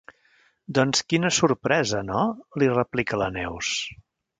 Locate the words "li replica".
2.43-3.25